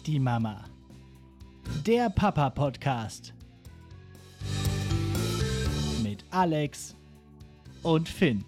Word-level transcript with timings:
Nicht 0.00 0.06
die 0.14 0.18
Mama. 0.18 0.64
Der 1.84 2.08
Papa-Podcast. 2.08 3.34
Mit 6.02 6.24
Alex 6.30 6.96
und 7.82 8.08
Finn. 8.08 8.42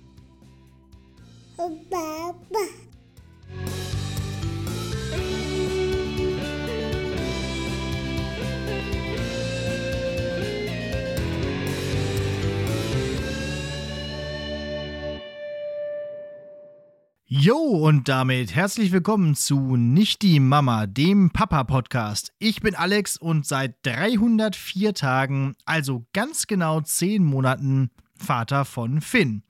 Baba. 1.58 2.91
Jo, 17.34 17.56
und 17.56 18.10
damit 18.10 18.54
herzlich 18.54 18.92
willkommen 18.92 19.34
zu 19.34 19.78
Nicht 19.78 20.20
die 20.20 20.38
Mama, 20.38 20.86
dem 20.86 21.30
Papa-Podcast. 21.30 22.30
Ich 22.38 22.60
bin 22.60 22.74
Alex 22.74 23.16
und 23.16 23.46
seit 23.46 23.76
304 23.84 24.92
Tagen, 24.92 25.54
also 25.64 26.04
ganz 26.12 26.46
genau 26.46 26.82
10 26.82 27.24
Monaten, 27.24 27.90
Vater 28.18 28.66
von 28.66 29.00
Finn. 29.00 29.44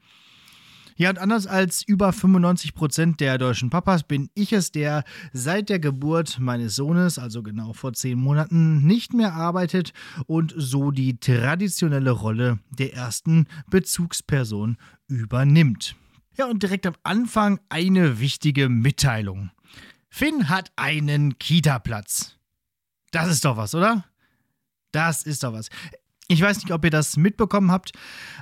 Ja, 0.95 1.11
und 1.11 1.19
anders 1.19 1.49
als 1.49 1.83
über 1.83 2.13
95 2.13 2.77
Prozent 2.77 3.19
der 3.19 3.37
deutschen 3.37 3.69
Papas 3.69 4.05
bin 4.05 4.31
ich 4.35 4.53
es, 4.53 4.71
der 4.71 5.03
seit 5.33 5.69
der 5.69 5.81
Geburt 5.81 6.39
meines 6.39 6.77
Sohnes, 6.77 7.19
also 7.19 7.43
genau 7.43 7.73
vor 7.73 7.95
10 7.95 8.17
Monaten, 8.17 8.87
nicht 8.87 9.13
mehr 9.13 9.33
arbeitet 9.33 9.93
und 10.27 10.55
so 10.57 10.93
die 10.93 11.19
traditionelle 11.19 12.13
Rolle 12.13 12.61
der 12.71 12.95
ersten 12.95 13.49
Bezugsperson 13.69 14.77
übernimmt. 15.09 15.97
Ja, 16.37 16.47
und 16.47 16.63
direkt 16.63 16.87
am 16.87 16.95
Anfang 17.03 17.61
eine 17.69 18.19
wichtige 18.19 18.69
Mitteilung. 18.69 19.51
Finn 20.09 20.49
hat 20.49 20.73
einen 20.77 21.39
Kita-Platz. 21.39 22.39
Das 23.11 23.29
ist 23.29 23.45
doch 23.45 23.57
was, 23.57 23.75
oder? 23.75 24.05
Das 24.93 25.23
ist 25.23 25.43
doch 25.43 25.53
was. 25.53 25.69
Ich 26.29 26.41
weiß 26.41 26.59
nicht, 26.59 26.73
ob 26.73 26.85
ihr 26.85 26.91
das 26.91 27.19
mitbekommen 27.19 27.71
habt, 27.71 27.93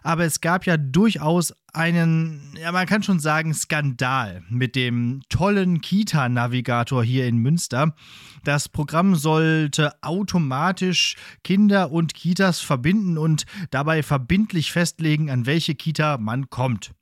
aber 0.04 0.24
es 0.24 0.40
gab 0.40 0.66
ja 0.66 0.76
durchaus 0.76 1.52
einen, 1.72 2.54
ja, 2.60 2.70
man 2.70 2.86
kann 2.86 3.02
schon 3.02 3.18
sagen, 3.18 3.52
Skandal 3.52 4.44
mit 4.48 4.76
dem 4.76 5.22
tollen 5.28 5.80
Kita-Navigator 5.80 7.02
hier 7.02 7.26
in 7.26 7.38
Münster. 7.38 7.94
Das 8.44 8.68
Programm 8.68 9.16
sollte 9.16 9.92
automatisch 10.02 11.16
Kinder 11.42 11.90
und 11.90 12.14
Kitas 12.14 12.60
verbinden 12.60 13.18
und 13.18 13.46
dabei 13.70 14.04
verbindlich 14.04 14.70
festlegen, 14.70 15.28
an 15.30 15.46
welche 15.46 15.74
Kita 15.74 16.18
man 16.18 16.48
kommt. 16.48 16.92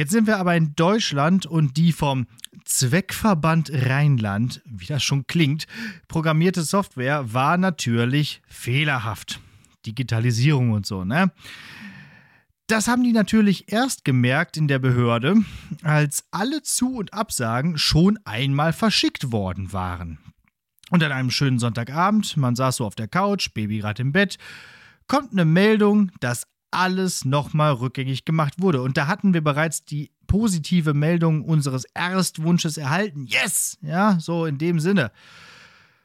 Jetzt 0.00 0.12
sind 0.12 0.26
wir 0.26 0.38
aber 0.38 0.56
in 0.56 0.74
Deutschland 0.76 1.44
und 1.44 1.76
die 1.76 1.92
vom 1.92 2.26
Zweckverband 2.64 3.70
Rheinland, 3.70 4.62
wie 4.64 4.86
das 4.86 5.02
schon 5.02 5.26
klingt, 5.26 5.66
programmierte 6.08 6.62
Software 6.62 7.34
war 7.34 7.58
natürlich 7.58 8.40
fehlerhaft. 8.46 9.40
Digitalisierung 9.84 10.70
und 10.70 10.86
so, 10.86 11.04
ne? 11.04 11.30
Das 12.66 12.88
haben 12.88 13.04
die 13.04 13.12
natürlich 13.12 13.70
erst 13.70 14.06
gemerkt 14.06 14.56
in 14.56 14.68
der 14.68 14.78
Behörde, 14.78 15.34
als 15.82 16.24
alle 16.30 16.62
Zu- 16.62 16.96
und 16.96 17.12
Absagen 17.12 17.76
schon 17.76 18.18
einmal 18.24 18.72
verschickt 18.72 19.32
worden 19.32 19.74
waren. 19.74 20.16
Und 20.88 21.04
an 21.04 21.12
einem 21.12 21.30
schönen 21.30 21.58
Sonntagabend, 21.58 22.38
man 22.38 22.56
saß 22.56 22.76
so 22.76 22.86
auf 22.86 22.94
der 22.94 23.08
Couch, 23.08 23.52
Baby 23.52 23.80
gerade 23.80 24.00
im 24.00 24.12
Bett, 24.12 24.38
kommt 25.08 25.32
eine 25.32 25.44
Meldung, 25.44 26.10
dass 26.20 26.46
alles 26.70 27.24
nochmal 27.24 27.72
rückgängig 27.72 28.24
gemacht 28.24 28.54
wurde. 28.58 28.82
Und 28.82 28.96
da 28.96 29.06
hatten 29.06 29.34
wir 29.34 29.42
bereits 29.42 29.84
die 29.84 30.10
positive 30.26 30.94
Meldung 30.94 31.44
unseres 31.44 31.84
Erstwunsches 31.94 32.76
erhalten. 32.76 33.26
Yes! 33.26 33.78
Ja, 33.82 34.18
so 34.20 34.46
in 34.46 34.58
dem 34.58 34.78
Sinne. 34.78 35.10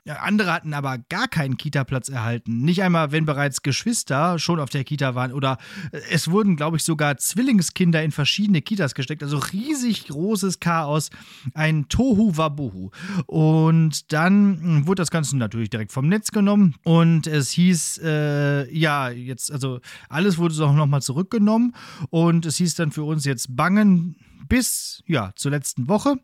Andere 0.07 0.53
hatten 0.53 0.75
aber 0.75 0.99
gar 1.09 1.27
keinen 1.27 1.57
Kita-Platz 1.57 2.09
erhalten. 2.09 2.61
Nicht 2.61 2.83
einmal, 2.83 3.11
wenn 3.11 3.25
bereits 3.25 3.63
Geschwister 3.63 4.37
schon 4.37 4.59
auf 4.59 4.69
der 4.69 4.83
Kita 4.83 5.15
waren. 5.15 5.33
Oder 5.33 5.57
äh, 5.91 5.99
es 6.11 6.29
wurden, 6.29 6.55
glaube 6.55 6.77
ich, 6.77 6.83
sogar 6.83 7.17
Zwillingskinder 7.17 8.03
in 8.03 8.11
verschiedene 8.11 8.61
Kitas 8.61 8.93
gesteckt. 8.93 9.23
Also 9.23 9.37
riesig 9.37 10.07
großes 10.07 10.59
Chaos. 10.59 11.09
Ein 11.55 11.89
Tohu 11.89 12.37
Wabohu. 12.37 12.91
Und 13.25 14.13
dann 14.13 14.61
hm, 14.61 14.87
wurde 14.87 15.01
das 15.01 15.09
Ganze 15.09 15.37
natürlich 15.37 15.71
direkt 15.71 15.91
vom 15.91 16.07
Netz 16.07 16.31
genommen. 16.31 16.75
Und 16.83 17.25
es 17.25 17.49
hieß, 17.49 18.01
äh, 18.03 18.71
ja, 18.77 19.09
jetzt, 19.09 19.51
also 19.51 19.79
alles 20.07 20.37
wurde 20.37 20.53
auch 20.63 20.75
nochmal 20.75 21.01
zurückgenommen. 21.01 21.73
Und 22.11 22.45
es 22.45 22.57
hieß 22.57 22.75
dann 22.75 22.91
für 22.91 23.03
uns 23.03 23.25
jetzt 23.25 23.55
bangen 23.55 24.17
bis 24.47 25.03
ja 25.05 25.31
zur 25.35 25.51
letzten 25.51 25.87
Woche 25.87 26.15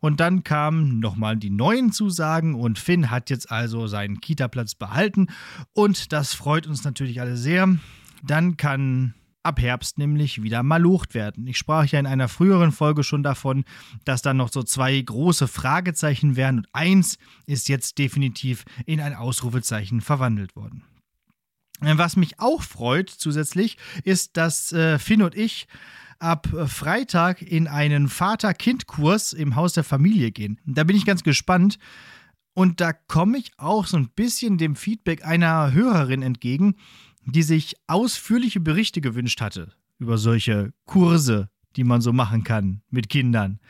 und 0.00 0.20
dann 0.20 0.44
kamen 0.44 1.00
nochmal 1.00 1.36
die 1.36 1.50
neuen 1.50 1.92
Zusagen 1.92 2.54
und 2.54 2.78
Finn 2.78 3.10
hat 3.10 3.30
jetzt 3.30 3.50
also 3.50 3.86
seinen 3.86 4.20
Kita-Platz 4.20 4.74
behalten 4.74 5.28
und 5.72 6.12
das 6.12 6.34
freut 6.34 6.66
uns 6.66 6.84
natürlich 6.84 7.20
alle 7.20 7.36
sehr. 7.36 7.76
Dann 8.22 8.56
kann 8.56 9.14
ab 9.42 9.60
Herbst 9.60 9.98
nämlich 9.98 10.42
wieder 10.42 10.62
malucht 10.62 11.14
werden. 11.14 11.46
Ich 11.46 11.58
sprach 11.58 11.86
ja 11.86 11.98
in 11.98 12.06
einer 12.06 12.28
früheren 12.28 12.72
Folge 12.72 13.02
schon 13.04 13.22
davon, 13.22 13.64
dass 14.04 14.22
dann 14.22 14.36
noch 14.36 14.52
so 14.52 14.62
zwei 14.62 15.00
große 15.00 15.48
Fragezeichen 15.48 16.36
wären 16.36 16.58
und 16.58 16.68
eins 16.72 17.18
ist 17.46 17.68
jetzt 17.68 17.98
definitiv 17.98 18.64
in 18.86 19.00
ein 19.00 19.14
Ausrufezeichen 19.14 20.00
verwandelt 20.00 20.56
worden. 20.56 20.84
Was 21.80 22.16
mich 22.16 22.38
auch 22.38 22.62
freut 22.62 23.08
zusätzlich, 23.08 23.78
ist, 24.04 24.36
dass 24.36 24.70
äh, 24.72 24.98
Finn 24.98 25.22
und 25.22 25.34
ich 25.34 25.66
ab 26.20 26.48
Freitag 26.66 27.42
in 27.42 27.66
einen 27.66 28.08
Vater-Kind-Kurs 28.08 29.32
im 29.32 29.56
Haus 29.56 29.72
der 29.72 29.84
Familie 29.84 30.30
gehen. 30.30 30.60
Da 30.64 30.84
bin 30.84 30.96
ich 30.96 31.06
ganz 31.06 31.22
gespannt. 31.22 31.78
Und 32.52 32.80
da 32.80 32.92
komme 32.92 33.38
ich 33.38 33.52
auch 33.58 33.86
so 33.86 33.96
ein 33.96 34.10
bisschen 34.10 34.58
dem 34.58 34.76
Feedback 34.76 35.24
einer 35.24 35.72
Hörerin 35.72 36.22
entgegen, 36.22 36.74
die 37.24 37.42
sich 37.42 37.76
ausführliche 37.86 38.60
Berichte 38.60 39.00
gewünscht 39.00 39.40
hatte 39.40 39.72
über 39.98 40.18
solche 40.18 40.72
Kurse, 40.86 41.50
die 41.76 41.84
man 41.84 42.00
so 42.00 42.12
machen 42.12 42.42
kann 42.42 42.82
mit 42.90 43.08
Kindern. 43.08 43.60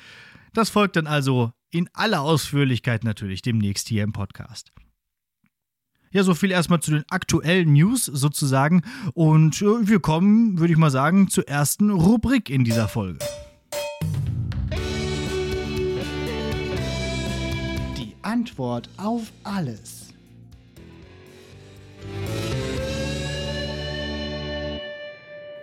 Das 0.53 0.71
folgt 0.71 0.97
dann 0.97 1.07
also 1.07 1.53
in 1.71 1.89
aller 1.93 2.23
Ausführlichkeit 2.23 3.05
natürlich 3.05 3.43
demnächst 3.43 3.89
hier 3.89 4.03
im 4.03 4.13
Podcast. 4.13 4.73
Ja, 6.13 6.25
so 6.25 6.35
viel 6.35 6.51
erstmal 6.51 6.81
zu 6.81 6.91
den 6.91 7.05
aktuellen 7.09 7.73
News 7.73 8.05
sozusagen. 8.05 8.83
Und 9.15 9.63
äh, 9.63 9.87
wir 9.87 10.01
kommen, 10.01 10.59
würde 10.59 10.73
ich 10.73 10.79
mal 10.79 10.91
sagen, 10.91 11.29
zur 11.29 11.47
ersten 11.47 11.91
Rubrik 11.91 12.51
in 12.51 12.65
dieser 12.65 12.89
Folge. 12.89 13.21
Die 17.97 18.13
Antwort 18.23 18.91
auf 18.97 19.31
alles. 19.45 20.13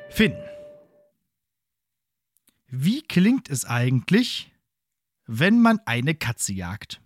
Finn. 0.10 0.34
Wie 2.70 3.02
klingt 3.02 3.50
es 3.50 3.66
eigentlich, 3.66 4.50
wenn 5.26 5.62
man 5.62 5.80
eine 5.86 6.16
Katze 6.16 6.54
jagt? 6.54 7.02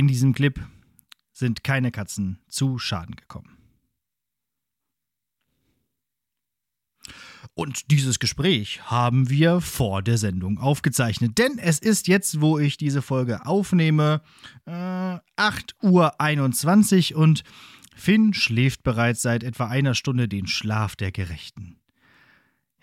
In 0.00 0.08
diesem 0.08 0.32
Clip 0.32 0.58
sind 1.30 1.62
keine 1.62 1.90
Katzen 1.90 2.38
zu 2.48 2.78
Schaden 2.78 3.16
gekommen. 3.16 3.58
Und 7.52 7.90
dieses 7.90 8.18
Gespräch 8.18 8.80
haben 8.84 9.28
wir 9.28 9.60
vor 9.60 10.00
der 10.00 10.16
Sendung 10.16 10.56
aufgezeichnet. 10.56 11.36
Denn 11.36 11.58
es 11.58 11.80
ist 11.80 12.08
jetzt, 12.08 12.40
wo 12.40 12.58
ich 12.58 12.78
diese 12.78 13.02
Folge 13.02 13.44
aufnehme, 13.44 14.22
äh, 14.64 15.18
8.21 15.36 17.12
Uhr 17.12 17.20
und 17.20 17.44
Finn 17.94 18.32
schläft 18.32 18.82
bereits 18.82 19.20
seit 19.20 19.44
etwa 19.44 19.66
einer 19.66 19.94
Stunde 19.94 20.28
den 20.28 20.46
Schlaf 20.46 20.96
der 20.96 21.12
Gerechten. 21.12 21.78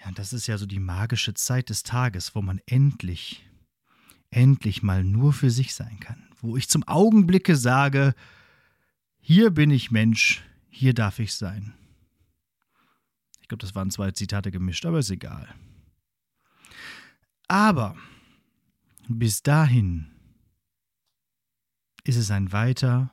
Ja, 0.05 0.11
das 0.11 0.33
ist 0.33 0.45
ja 0.45 0.59
so 0.59 0.67
die 0.67 0.77
magische 0.77 1.33
Zeit 1.33 1.69
des 1.69 1.81
Tages, 1.81 2.35
wo 2.35 2.43
man 2.43 2.61
endlich, 2.67 3.43
endlich 4.29 4.83
mal 4.83 5.03
nur 5.03 5.33
für 5.33 5.49
sich 5.49 5.73
sein 5.73 5.99
kann 5.99 6.26
wo 6.41 6.57
ich 6.57 6.69
zum 6.69 6.83
Augenblicke 6.83 7.55
sage, 7.55 8.13
hier 9.19 9.51
bin 9.51 9.71
ich 9.71 9.91
Mensch, 9.91 10.43
hier 10.69 10.93
darf 10.93 11.19
ich 11.19 11.33
sein. 11.33 11.73
Ich 13.41 13.47
glaube, 13.47 13.61
das 13.61 13.75
waren 13.75 13.91
zwei 13.91 14.11
Zitate 14.11 14.51
gemischt, 14.51 14.85
aber 14.85 14.99
ist 14.99 15.09
egal. 15.09 15.47
Aber 17.47 17.95
bis 19.07 19.41
dahin 19.41 20.11
ist 22.03 22.17
es 22.17 22.29
ein 22.31 22.51
weiter 22.51 23.11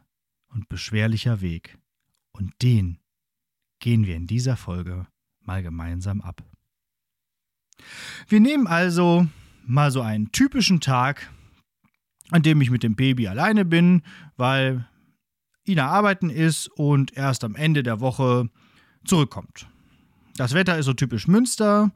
und 0.49 0.69
beschwerlicher 0.69 1.41
Weg. 1.41 1.79
Und 2.33 2.53
den 2.63 2.99
gehen 3.79 4.07
wir 4.07 4.17
in 4.17 4.27
dieser 4.27 4.57
Folge 4.57 5.07
mal 5.41 5.63
gemeinsam 5.63 6.21
ab. 6.21 6.43
Wir 8.29 8.41
nehmen 8.41 8.67
also 8.67 9.27
mal 9.65 9.91
so 9.91 10.01
einen 10.01 10.33
typischen 10.33 10.81
Tag, 10.81 11.31
an 12.31 12.43
dem 12.43 12.61
ich 12.61 12.71
mit 12.71 12.83
dem 12.83 12.97
Baby 12.97 13.29
alleine 13.29 13.65
bin, 13.65 14.03
weil 14.37 14.89
Ina 15.67 15.87
arbeiten 15.87 16.31
ist 16.31 16.69
und 16.69 17.17
erst 17.17 17.45
am 17.45 17.55
Ende 17.55 17.83
der 17.83 18.01
Woche 18.01 18.49
zurückkommt. 19.05 19.67
Das 20.37 20.55
Wetter 20.55 20.79
ist 20.79 20.87
so 20.87 20.95
typisch 20.95 21.29
Münster, 21.29 21.93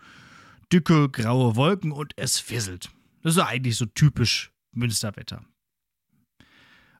dicke 0.72 1.08
graue 1.08 1.56
Wolken 1.56 1.92
und 1.92 2.12
es 2.16 2.38
fisselt. 2.38 2.90
Das 3.22 3.36
ist 3.36 3.42
eigentlich 3.42 3.76
so 3.76 3.86
typisch 3.86 4.52
Münsterwetter. 4.72 5.44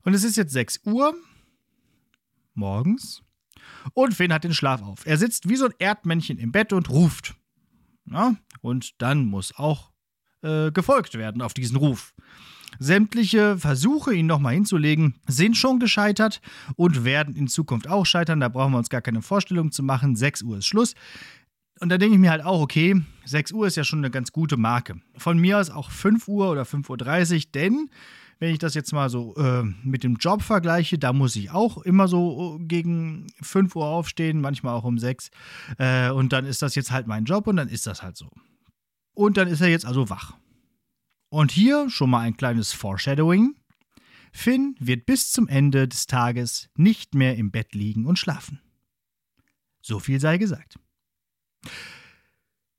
Und 0.02 0.14
es 0.14 0.24
ist 0.24 0.36
jetzt 0.36 0.52
6 0.52 0.80
Uhr 0.84 1.14
morgens 2.54 3.22
und 3.94 4.14
Finn 4.14 4.32
hat 4.32 4.44
den 4.44 4.54
Schlaf 4.54 4.82
auf. 4.82 5.06
Er 5.06 5.16
sitzt 5.16 5.48
wie 5.48 5.56
so 5.56 5.66
ein 5.66 5.74
Erdmännchen 5.78 6.38
im 6.38 6.52
Bett 6.52 6.72
und 6.72 6.90
ruft. 6.90 7.34
Ja, 8.10 8.34
und 8.62 9.00
dann 9.02 9.26
muss 9.26 9.54
auch 9.56 9.92
äh, 10.42 10.72
gefolgt 10.72 11.14
werden 11.14 11.42
auf 11.42 11.54
diesen 11.54 11.76
Ruf. 11.76 12.14
Sämtliche 12.78 13.58
Versuche, 13.58 14.14
ihn 14.14 14.26
nochmal 14.26 14.54
hinzulegen, 14.54 15.14
sind 15.26 15.56
schon 15.56 15.80
gescheitert 15.80 16.40
und 16.76 17.04
werden 17.04 17.34
in 17.34 17.48
Zukunft 17.48 17.88
auch 17.88 18.06
scheitern. 18.06 18.40
Da 18.40 18.48
brauchen 18.48 18.72
wir 18.72 18.78
uns 18.78 18.90
gar 18.90 19.02
keine 19.02 19.22
Vorstellung 19.22 19.72
zu 19.72 19.82
machen. 19.82 20.16
6 20.16 20.42
Uhr 20.42 20.58
ist 20.58 20.66
Schluss. 20.66 20.94
Und 21.80 21.90
da 21.90 21.98
denke 21.98 22.14
ich 22.14 22.20
mir 22.20 22.30
halt 22.30 22.44
auch, 22.44 22.60
okay, 22.60 23.00
6 23.24 23.52
Uhr 23.52 23.66
ist 23.66 23.76
ja 23.76 23.84
schon 23.84 24.00
eine 24.00 24.10
ganz 24.10 24.32
gute 24.32 24.56
Marke. 24.56 25.00
Von 25.16 25.38
mir 25.38 25.58
aus 25.58 25.70
auch 25.70 25.90
5 25.90 26.26
Uhr 26.28 26.50
oder 26.50 26.62
5.30 26.62 27.34
Uhr, 27.34 27.42
denn 27.54 27.90
wenn 28.40 28.52
ich 28.52 28.58
das 28.58 28.74
jetzt 28.74 28.92
mal 28.92 29.10
so 29.10 29.34
äh, 29.36 29.64
mit 29.82 30.04
dem 30.04 30.16
Job 30.16 30.42
vergleiche, 30.42 30.98
da 30.98 31.12
muss 31.12 31.34
ich 31.36 31.50
auch 31.50 31.78
immer 31.78 32.06
so 32.08 32.58
äh, 32.60 32.64
gegen 32.64 33.26
5 33.42 33.74
Uhr 33.74 33.86
aufstehen, 33.86 34.40
manchmal 34.40 34.74
auch 34.74 34.84
um 34.84 34.98
6. 34.98 35.30
Äh, 35.78 36.10
und 36.10 36.32
dann 36.32 36.46
ist 36.46 36.62
das 36.62 36.74
jetzt 36.74 36.90
halt 36.90 37.06
mein 37.06 37.24
Job 37.24 37.46
und 37.46 37.56
dann 37.56 37.68
ist 37.68 37.86
das 37.86 38.02
halt 38.02 38.16
so. 38.16 38.30
Und 39.14 39.36
dann 39.36 39.48
ist 39.48 39.60
er 39.60 39.68
jetzt 39.68 39.86
also 39.86 40.08
wach. 40.10 40.34
Und 41.30 41.50
hier 41.52 41.90
schon 41.90 42.10
mal 42.10 42.20
ein 42.20 42.36
kleines 42.36 42.72
Foreshadowing. 42.72 43.54
Finn 44.32 44.76
wird 44.78 45.06
bis 45.06 45.30
zum 45.30 45.48
Ende 45.48 45.88
des 45.88 46.06
Tages 46.06 46.68
nicht 46.74 47.14
mehr 47.14 47.36
im 47.36 47.50
Bett 47.50 47.74
liegen 47.74 48.06
und 48.06 48.18
schlafen. 48.18 48.60
So 49.82 49.98
viel 49.98 50.20
sei 50.20 50.38
gesagt. 50.38 50.78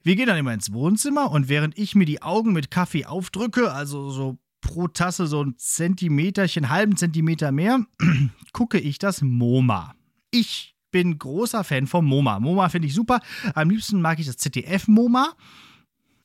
Wir 0.02 0.16
gehen 0.16 0.28
dann 0.28 0.38
immer 0.38 0.54
ins 0.54 0.72
Wohnzimmer 0.72 1.32
und 1.32 1.50
während 1.50 1.78
ich 1.78 1.96
mir 1.96 2.06
die 2.06 2.22
Augen 2.22 2.54
mit 2.54 2.72
Kaffee 2.72 3.06
aufdrücke, 3.06 3.72
also 3.72 4.10
so 4.10 4.40
pro 4.62 4.88
Tasse 4.88 5.28
so 5.28 5.44
ein 5.44 5.56
Zentimeterchen, 5.58 6.70
halben 6.70 6.98
Zentimeter 6.98 7.52
mehr, 7.52 7.86
gucke 8.54 8.80
ich 8.80 8.98
das 9.00 9.22
MoMA. 9.22 9.94
Ich 10.32 10.76
bin 10.92 11.20
großer 11.20 11.64
Fan 11.64 11.88
vom 11.88 12.06
MoMA. 12.06 12.40
MoMA 12.40 12.70
finde 12.70 12.88
ich 12.88 12.94
super. 12.94 13.20
Am 13.54 13.70
liebsten 13.70 14.02
mag 14.02 14.20
ich 14.20 14.26
das 14.26 14.38
ZDF-MoMA 14.38 15.34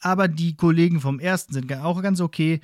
aber 0.04 0.28
die 0.28 0.54
Kollegen 0.54 1.00
vom 1.00 1.18
ersten 1.18 1.52
sind 1.54 1.72
auch 1.72 2.02
ganz 2.02 2.20
okay. 2.20 2.60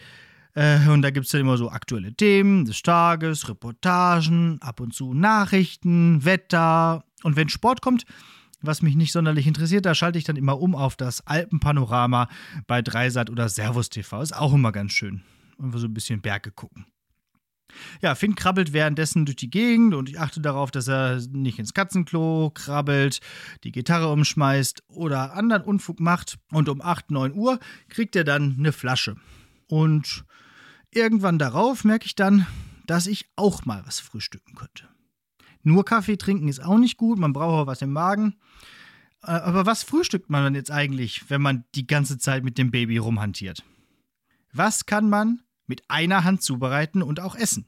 Äh, 0.54 0.88
und 0.88 1.02
da 1.02 1.10
gibt 1.10 1.26
es 1.26 1.32
dann 1.32 1.40
immer 1.40 1.56
so 1.56 1.70
aktuelle 1.70 2.12
Themen 2.12 2.64
des 2.64 2.82
Tages, 2.82 3.48
Reportagen, 3.48 4.58
ab 4.60 4.80
und 4.80 4.94
zu 4.94 5.14
Nachrichten, 5.14 6.24
Wetter. 6.24 7.04
Und 7.22 7.36
wenn 7.36 7.48
Sport 7.48 7.82
kommt, 7.82 8.04
was 8.60 8.82
mich 8.82 8.94
nicht 8.94 9.12
sonderlich 9.12 9.46
interessiert, 9.46 9.86
da 9.86 9.94
schalte 9.94 10.18
ich 10.18 10.24
dann 10.24 10.36
immer 10.36 10.60
um 10.60 10.74
auf 10.74 10.96
das 10.96 11.26
Alpenpanorama 11.26 12.28
bei 12.66 12.82
Dreisat 12.82 13.30
oder 13.30 13.48
Servus 13.48 13.88
TV. 13.88 14.20
Ist 14.20 14.36
auch 14.36 14.52
immer 14.52 14.72
ganz 14.72 14.92
schön. 14.92 15.22
Einfach 15.58 15.78
so 15.78 15.86
ein 15.86 15.94
bisschen 15.94 16.20
Berge 16.20 16.50
gucken. 16.50 16.84
Ja, 18.02 18.14
Finn 18.14 18.34
krabbelt 18.34 18.72
währenddessen 18.72 19.24
durch 19.24 19.36
die 19.36 19.50
Gegend 19.50 19.94
und 19.94 20.08
ich 20.08 20.18
achte 20.18 20.40
darauf, 20.40 20.70
dass 20.70 20.88
er 20.88 21.20
nicht 21.32 21.58
ins 21.58 21.74
Katzenklo 21.74 22.50
krabbelt, 22.54 23.20
die 23.64 23.72
Gitarre 23.72 24.10
umschmeißt 24.12 24.82
oder 24.88 25.34
anderen 25.34 25.62
Unfug 25.62 26.00
macht. 26.00 26.38
Und 26.50 26.68
um 26.68 26.80
8, 26.80 27.10
9 27.10 27.34
Uhr 27.34 27.58
kriegt 27.88 28.16
er 28.16 28.24
dann 28.24 28.56
eine 28.58 28.72
Flasche. 28.72 29.16
Und 29.68 30.24
irgendwann 30.90 31.38
darauf 31.38 31.84
merke 31.84 32.06
ich 32.06 32.14
dann, 32.14 32.46
dass 32.86 33.06
ich 33.06 33.30
auch 33.36 33.64
mal 33.64 33.82
was 33.86 34.00
frühstücken 34.00 34.54
könnte. 34.54 34.88
Nur 35.62 35.84
Kaffee 35.84 36.16
trinken 36.16 36.48
ist 36.48 36.64
auch 36.64 36.78
nicht 36.78 36.96
gut, 36.96 37.18
man 37.18 37.32
braucht 37.32 37.62
auch 37.62 37.66
was 37.66 37.82
im 37.82 37.92
Magen. 37.92 38.36
Äh, 39.22 39.32
aber 39.32 39.66
was 39.66 39.82
frühstückt 39.82 40.30
man 40.30 40.44
denn 40.44 40.54
jetzt 40.54 40.70
eigentlich, 40.70 41.28
wenn 41.28 41.42
man 41.42 41.64
die 41.74 41.86
ganze 41.86 42.18
Zeit 42.18 42.44
mit 42.44 42.58
dem 42.58 42.70
Baby 42.70 42.98
rumhantiert? 42.98 43.62
Was 44.52 44.86
kann 44.86 45.08
man 45.08 45.42
mit 45.70 45.84
einer 45.88 46.24
Hand 46.24 46.42
zubereiten 46.42 47.00
und 47.00 47.20
auch 47.20 47.36
essen. 47.36 47.64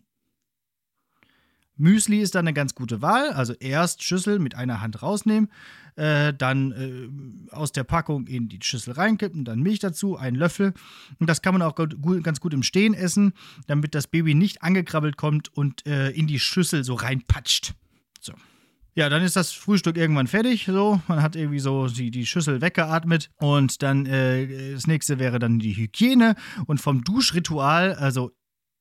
Müsli 1.76 2.20
ist 2.20 2.34
dann 2.34 2.46
eine 2.46 2.52
ganz 2.52 2.74
gute 2.74 3.00
Wahl. 3.00 3.30
Also 3.30 3.54
erst 3.54 4.02
Schüssel 4.02 4.40
mit 4.40 4.56
einer 4.56 4.80
Hand 4.80 5.02
rausnehmen, 5.02 5.50
äh, 5.96 6.34
dann 6.34 6.72
äh, 6.72 7.54
aus 7.54 7.70
der 7.72 7.84
Packung 7.84 8.26
in 8.26 8.48
die 8.48 8.58
Schüssel 8.60 8.92
reinkippen, 8.94 9.44
dann 9.44 9.60
Milch 9.60 9.78
dazu, 9.78 10.16
einen 10.16 10.36
Löffel. 10.36 10.74
Und 11.20 11.30
das 11.30 11.42
kann 11.42 11.54
man 11.54 11.62
auch 11.62 11.76
gut, 11.76 12.24
ganz 12.24 12.40
gut 12.40 12.52
im 12.52 12.64
Stehen 12.64 12.92
essen, 12.92 13.32
damit 13.68 13.94
das 13.94 14.08
Baby 14.08 14.34
nicht 14.34 14.62
angekrabbelt 14.62 15.16
kommt 15.16 15.48
und 15.56 15.86
äh, 15.86 16.10
in 16.10 16.26
die 16.26 16.40
Schüssel 16.40 16.84
so 16.84 16.94
reinpatscht. 16.94 17.74
So. 18.20 18.34
Ja, 18.94 19.08
dann 19.08 19.22
ist 19.22 19.36
das 19.36 19.52
Frühstück 19.52 19.96
irgendwann 19.96 20.26
fertig. 20.26 20.66
So, 20.66 21.00
man 21.08 21.22
hat 21.22 21.34
irgendwie 21.34 21.60
so 21.60 21.86
die, 21.86 22.10
die 22.10 22.26
Schüssel 22.26 22.60
weggeatmet 22.60 23.30
und 23.36 23.82
dann 23.82 24.04
äh, 24.04 24.72
das 24.72 24.86
nächste 24.86 25.18
wäre 25.18 25.38
dann 25.38 25.58
die 25.58 25.74
Hygiene 25.74 26.34
und 26.66 26.78
vom 26.78 27.02
Duschritual, 27.02 27.94
also 27.94 28.32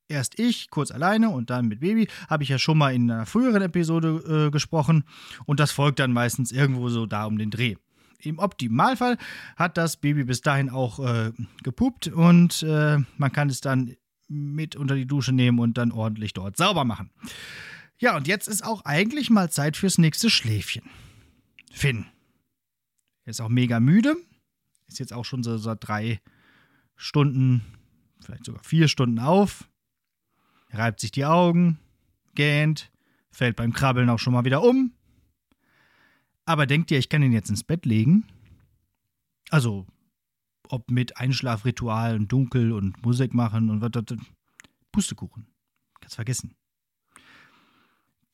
erst 0.08 0.38
ich 0.38 0.68
kurz 0.68 0.90
alleine 0.90 1.30
und 1.30 1.48
dann 1.48 1.66
mit 1.66 1.80
Baby, 1.80 2.08
habe 2.28 2.42
ich 2.42 2.50
ja 2.50 2.58
schon 2.58 2.76
mal 2.76 2.94
in 2.94 3.10
einer 3.10 3.24
früheren 3.24 3.62
Episode 3.62 4.48
äh, 4.48 4.50
gesprochen 4.50 5.04
und 5.46 5.60
das 5.60 5.72
folgt 5.72 5.98
dann 5.98 6.12
meistens 6.12 6.52
irgendwo 6.52 6.90
so 6.90 7.06
da 7.06 7.24
um 7.24 7.38
den 7.38 7.50
Dreh. 7.50 7.76
Im 8.20 8.38
Optimalfall 8.38 9.16
hat 9.56 9.78
das 9.78 9.96
Baby 9.96 10.24
bis 10.24 10.42
dahin 10.42 10.68
auch 10.68 11.00
äh, 11.00 11.32
gepupt 11.62 12.08
und 12.08 12.62
äh, 12.62 12.98
man 13.16 13.32
kann 13.32 13.48
es 13.48 13.62
dann 13.62 13.96
mit 14.28 14.76
unter 14.76 14.94
die 14.94 15.06
Dusche 15.06 15.32
nehmen 15.32 15.58
und 15.58 15.78
dann 15.78 15.90
ordentlich 15.90 16.34
dort 16.34 16.56
sauber 16.56 16.84
machen. 16.84 17.10
Ja, 18.02 18.16
und 18.16 18.26
jetzt 18.26 18.48
ist 18.48 18.64
auch 18.64 18.84
eigentlich 18.84 19.30
mal 19.30 19.48
Zeit 19.48 19.76
fürs 19.76 19.96
nächste 19.96 20.28
Schläfchen. 20.28 20.82
Finn. 21.70 22.04
Er 23.22 23.30
ist 23.30 23.40
auch 23.40 23.48
mega 23.48 23.78
müde. 23.78 24.16
Ist 24.88 24.98
jetzt 24.98 25.12
auch 25.12 25.24
schon 25.24 25.44
so 25.44 25.56
seit 25.56 25.86
drei 25.86 26.20
Stunden, 26.96 27.64
vielleicht 28.20 28.44
sogar 28.44 28.64
vier 28.64 28.88
Stunden 28.88 29.20
auf. 29.20 29.70
Er 30.68 30.80
reibt 30.80 30.98
sich 30.98 31.12
die 31.12 31.24
Augen, 31.24 31.78
gähnt, 32.34 32.90
fällt 33.30 33.54
beim 33.54 33.72
Krabbeln 33.72 34.10
auch 34.10 34.18
schon 34.18 34.32
mal 34.32 34.44
wieder 34.44 34.64
um. 34.64 34.92
Aber 36.44 36.66
denkt 36.66 36.90
ihr, 36.90 36.98
ich 36.98 37.08
kann 37.08 37.22
ihn 37.22 37.30
jetzt 37.30 37.50
ins 37.50 37.62
Bett 37.62 37.86
legen? 37.86 38.26
Also, 39.50 39.86
ob 40.68 40.90
mit 40.90 41.18
Einschlafritualen, 41.18 42.26
dunkel 42.26 42.72
und 42.72 43.00
Musik 43.06 43.32
machen 43.32 43.70
und 43.70 43.80
was, 43.80 44.18
Pustekuchen. 44.90 45.46
Kannst 46.00 46.16
vergessen. 46.16 46.56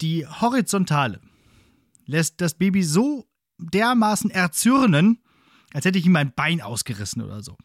Die 0.01 0.27
Horizontale 0.27 1.21
lässt 2.07 2.41
das 2.41 2.55
Baby 2.55 2.83
so 2.83 3.29
dermaßen 3.59 4.31
erzürnen, 4.31 5.23
als 5.73 5.85
hätte 5.85 5.99
ich 5.99 6.07
ihm 6.07 6.13
mein 6.13 6.33
Bein 6.33 6.61
ausgerissen 6.61 7.23
oder 7.23 7.43
so. 7.43 7.57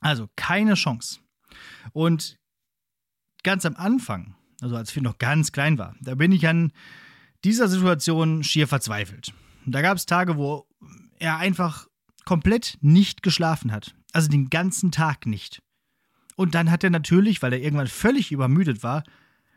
Also 0.00 0.28
keine 0.36 0.74
Chance. 0.74 1.20
Und 1.92 2.38
ganz 3.42 3.64
am 3.66 3.76
Anfang, 3.76 4.34
also 4.60 4.76
als 4.76 4.90
Finn 4.90 5.04
noch 5.04 5.18
ganz 5.18 5.52
klein 5.52 5.78
war, 5.78 5.94
da 6.00 6.14
bin 6.14 6.32
ich 6.32 6.46
an 6.48 6.72
dieser 7.44 7.68
Situation 7.68 8.42
schier 8.42 8.66
verzweifelt. 8.66 9.32
Da 9.66 9.82
gab 9.82 9.96
es 9.96 10.06
Tage, 10.06 10.36
wo 10.36 10.66
er 11.18 11.36
einfach 11.36 11.86
komplett 12.24 12.78
nicht 12.80 13.22
geschlafen 13.22 13.72
hat. 13.72 13.94
Also 14.12 14.28
den 14.28 14.50
ganzen 14.50 14.90
Tag 14.90 15.26
nicht. 15.26 15.62
Und 16.36 16.54
dann 16.54 16.70
hat 16.70 16.82
er 16.82 16.90
natürlich, 16.90 17.42
weil 17.42 17.52
er 17.52 17.60
irgendwann 17.60 17.86
völlig 17.86 18.32
übermüdet 18.32 18.82
war, 18.82 19.04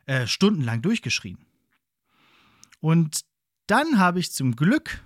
äh, 0.06 0.28
stundenlang 0.28 0.82
durchgeschrien. 0.82 1.46
Und 2.86 3.22
dann 3.65 3.98
habe 3.98 4.20
ich 4.20 4.32
zum 4.32 4.56
Glück 4.56 5.04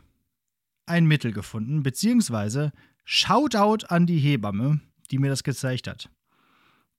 ein 0.85 1.05
Mittel 1.05 1.31
gefunden, 1.31 1.81
beziehungsweise 1.81 2.73
Shoutout 3.05 3.85
an 3.87 4.05
die 4.05 4.19
Hebamme, 4.19 4.81
die 5.11 5.17
mir 5.17 5.29
das 5.29 5.45
gezeigt 5.45 5.87
hat. 5.87 6.09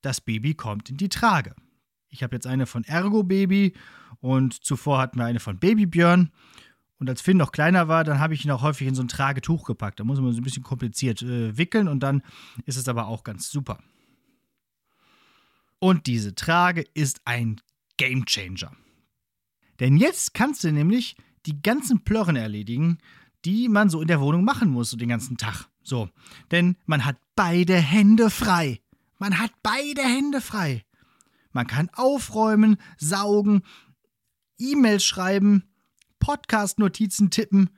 Das 0.00 0.22
Baby 0.22 0.54
kommt 0.54 0.88
in 0.88 0.96
die 0.96 1.10
Trage. 1.10 1.54
Ich 2.08 2.22
habe 2.22 2.34
jetzt 2.34 2.46
eine 2.46 2.64
von 2.64 2.84
Ergo 2.84 3.22
Baby 3.25 3.75
und 4.20 4.64
zuvor 4.64 4.96
hatten 4.96 5.18
wir 5.18 5.26
eine 5.26 5.38
von 5.38 5.58
Baby 5.58 5.84
Björn. 5.84 6.30
Und 6.99 7.10
als 7.10 7.20
Finn 7.20 7.37
noch 7.37 7.52
kleiner 7.52 7.88
war, 7.88 8.02
dann 8.02 8.18
habe 8.18 8.32
ich 8.32 8.46
ihn 8.46 8.50
auch 8.50 8.62
häufig 8.62 8.88
in 8.88 8.94
so 8.94 9.02
ein 9.02 9.08
Tragetuch 9.08 9.66
gepackt. 9.66 10.00
Da 10.00 10.04
muss 10.04 10.18
man 10.18 10.32
so 10.32 10.40
ein 10.40 10.44
bisschen 10.44 10.62
kompliziert 10.62 11.20
äh, 11.20 11.58
wickeln 11.58 11.88
und 11.88 12.00
dann 12.00 12.22
ist 12.64 12.78
es 12.78 12.88
aber 12.88 13.06
auch 13.06 13.22
ganz 13.22 13.50
super. 13.50 13.80
Und 15.78 16.06
diese 16.06 16.34
Trage 16.34 16.87
ist 16.94 17.20
ein 17.26 17.60
Game 17.99 18.25
Changer. 18.25 18.72
Denn 19.80 19.96
jetzt 19.96 20.34
kannst 20.34 20.62
du 20.62 20.72
nämlich 20.72 21.16
die 21.46 21.60
ganzen 21.62 22.04
Plörren 22.04 22.37
erledigen, 22.37 22.99
die 23.44 23.68
man 23.68 23.88
so 23.88 24.00
in 24.02 24.08
der 24.08 24.20
Wohnung 24.20 24.44
machen 24.44 24.70
muss, 24.70 24.90
so 24.90 24.96
den 24.96 25.08
ganzen 25.08 25.38
Tag. 25.38 25.68
So. 25.82 26.10
Denn 26.50 26.76
man 26.84 27.04
hat 27.04 27.16
beide 27.34 27.76
Hände 27.76 28.30
frei. 28.30 28.80
Man 29.18 29.38
hat 29.38 29.52
beide 29.62 30.02
Hände 30.02 30.40
frei. 30.40 30.84
Man 31.52 31.66
kann 31.66 31.90
aufräumen, 31.94 32.76
saugen, 32.99 33.62
E-Mails 34.58 35.04
schreiben, 35.04 35.64
Podcast-Notizen 36.18 37.30
tippen 37.30 37.70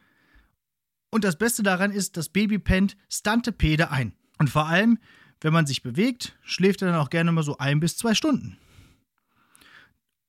Und 1.10 1.24
das 1.24 1.38
Beste 1.38 1.62
daran 1.62 1.92
ist, 1.92 2.16
das 2.16 2.28
Baby 2.28 2.58
pennt 2.58 2.96
stantepede 3.08 3.90
ein. 3.90 4.14
Und 4.38 4.50
vor 4.50 4.66
allem, 4.66 4.98
wenn 5.40 5.52
man 5.52 5.66
sich 5.66 5.82
bewegt, 5.82 6.36
schläft 6.42 6.82
er 6.82 6.88
dann 6.90 7.00
auch 7.00 7.10
gerne 7.10 7.30
mal 7.32 7.44
so 7.44 7.58
ein 7.58 7.80
bis 7.80 7.96
zwei 7.96 8.14
Stunden. 8.14 8.58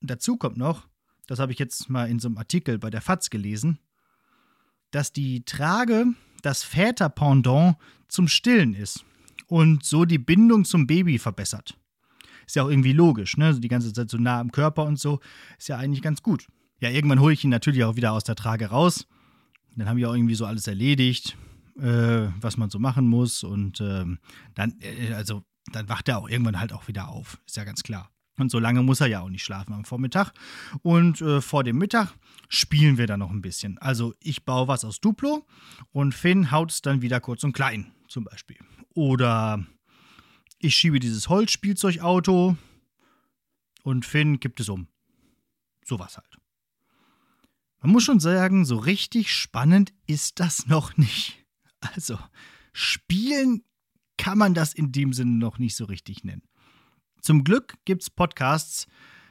Und 0.00 0.10
dazu 0.10 0.36
kommt 0.36 0.56
noch, 0.56 0.86
das 1.26 1.38
habe 1.38 1.52
ich 1.52 1.58
jetzt 1.58 1.88
mal 1.88 2.08
in 2.08 2.18
so 2.18 2.28
einem 2.28 2.38
Artikel 2.38 2.78
bei 2.78 2.90
der 2.90 3.00
FAZ 3.00 3.30
gelesen, 3.30 3.78
dass 4.90 5.12
die 5.12 5.44
Trage 5.44 6.06
das 6.42 6.62
Väterpendant 6.62 7.76
zum 8.08 8.28
Stillen 8.28 8.74
ist 8.74 9.04
und 9.46 9.84
so 9.84 10.04
die 10.04 10.18
Bindung 10.18 10.64
zum 10.64 10.86
Baby 10.86 11.18
verbessert. 11.18 11.76
Ist 12.46 12.56
ja 12.56 12.64
auch 12.64 12.68
irgendwie 12.68 12.92
logisch, 12.92 13.36
ne? 13.36 13.58
die 13.58 13.68
ganze 13.68 13.92
Zeit 13.92 14.10
so 14.10 14.18
nah 14.18 14.40
am 14.40 14.52
Körper 14.52 14.84
und 14.84 14.98
so, 14.98 15.20
ist 15.58 15.68
ja 15.68 15.78
eigentlich 15.78 16.02
ganz 16.02 16.22
gut. 16.22 16.46
Ja, 16.80 16.90
irgendwann 16.90 17.20
hole 17.20 17.32
ich 17.32 17.42
ihn 17.44 17.50
natürlich 17.50 17.84
auch 17.84 17.96
wieder 17.96 18.12
aus 18.12 18.24
der 18.24 18.34
Trage 18.34 18.66
raus. 18.66 19.06
Dann 19.76 19.88
haben 19.88 19.96
wir 19.96 20.10
auch 20.10 20.14
irgendwie 20.14 20.34
so 20.34 20.44
alles 20.44 20.66
erledigt, 20.66 21.36
äh, 21.78 22.28
was 22.40 22.56
man 22.56 22.70
so 22.70 22.78
machen 22.78 23.08
muss. 23.08 23.42
Und 23.42 23.80
ähm, 23.80 24.18
dann, 24.54 24.74
äh, 24.80 25.14
also, 25.14 25.44
dann 25.72 25.88
wacht 25.88 26.08
er 26.08 26.18
auch 26.18 26.28
irgendwann 26.28 26.60
halt 26.60 26.72
auch 26.72 26.86
wieder 26.86 27.08
auf. 27.08 27.40
Ist 27.46 27.56
ja 27.56 27.64
ganz 27.64 27.82
klar. 27.82 28.10
Und 28.36 28.50
so 28.50 28.58
lange 28.58 28.82
muss 28.82 29.00
er 29.00 29.06
ja 29.06 29.20
auch 29.20 29.28
nicht 29.28 29.44
schlafen 29.44 29.72
am 29.72 29.84
Vormittag. 29.84 30.32
Und 30.82 31.20
äh, 31.20 31.40
vor 31.40 31.62
dem 31.62 31.78
Mittag 31.78 32.14
spielen 32.48 32.98
wir 32.98 33.06
dann 33.06 33.20
noch 33.20 33.30
ein 33.30 33.42
bisschen. 33.42 33.78
Also 33.78 34.14
ich 34.20 34.44
baue 34.44 34.68
was 34.68 34.84
aus 34.84 35.00
Duplo 35.00 35.46
und 35.92 36.14
Finn 36.14 36.50
haut 36.50 36.72
es 36.72 36.82
dann 36.82 37.02
wieder 37.02 37.20
kurz 37.20 37.44
und 37.44 37.52
klein, 37.52 37.92
zum 38.08 38.24
Beispiel. 38.24 38.58
Oder 38.94 39.64
ich 40.58 40.74
schiebe 40.74 40.98
dieses 40.98 41.28
Holzspielzeugauto 41.28 42.56
und 43.82 44.04
Finn 44.04 44.40
gibt 44.40 44.60
es 44.60 44.68
um. 44.68 44.88
Sowas 45.84 46.16
halt. 46.16 46.38
Man 47.82 47.92
muss 47.92 48.04
schon 48.04 48.18
sagen, 48.18 48.64
so 48.64 48.78
richtig 48.78 49.32
spannend 49.34 49.92
ist 50.06 50.40
das 50.40 50.66
noch 50.66 50.96
nicht. 50.96 51.44
Also, 51.80 52.18
spielen 52.72 53.62
kann 54.16 54.38
man 54.38 54.54
das 54.54 54.72
in 54.72 54.90
dem 54.90 55.12
Sinne 55.12 55.32
noch 55.32 55.58
nicht 55.58 55.76
so 55.76 55.84
richtig 55.84 56.24
nennen. 56.24 56.42
Zum 57.24 57.42
Glück 57.42 57.78
gibt 57.86 58.02
es 58.02 58.10
Podcasts, 58.10 58.86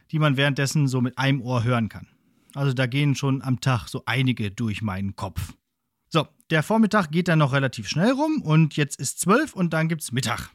die 0.10 0.18
man 0.18 0.36
währenddessen 0.36 0.88
so 0.88 1.00
mit 1.00 1.20
einem 1.20 1.44
Ohr 1.44 1.64
hören 1.64 1.90
kann. 1.90 2.08
Also 2.56 2.74
da 2.74 2.88
gehen 2.88 3.14
schon 3.14 3.44
am 3.44 3.62
Tag 3.62 3.88
so 3.88 4.02
einige 4.08 4.50
durch 4.50 4.82
meinen 4.82 5.16
Kopf. 5.16 5.54
So, 6.10 6.28
der 6.50 6.64
Vormittag 6.64 7.12
geht 7.12 7.28
dann 7.28 7.38
noch 7.38 7.54
relativ 7.54 7.88
schnell 7.88 8.12
rum 8.12 8.42
und 8.42 8.76
jetzt 8.78 9.00
ist 9.00 9.20
zwölf 9.20 9.54
und 9.54 9.74
dann 9.74 9.90
gibt 9.90 10.02
es 10.02 10.12
Mittag. 10.12 10.50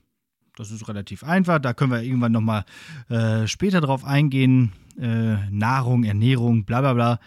Das 0.56 0.72
ist 0.72 0.88
relativ 0.88 1.22
einfach, 1.22 1.60
da 1.60 1.74
können 1.74 1.92
wir 1.92 2.02
irgendwann 2.02 2.32
nochmal 2.32 2.64
äh, 3.08 3.46
später 3.46 3.80
drauf 3.80 4.04
eingehen. 4.04 4.72
Äh, 4.98 5.48
Nahrung, 5.48 6.02
Ernährung, 6.02 6.64
bla 6.64 6.80
bla 6.80 6.94
bla. 6.94 7.20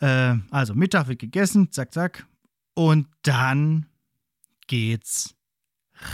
Äh, 0.00 0.38
also 0.50 0.74
Mittag 0.74 1.08
wird 1.08 1.20
gegessen, 1.20 1.72
zack, 1.72 1.94
zack. 1.94 2.26
Und 2.74 3.08
dann 3.22 3.86
geht's 4.66 5.34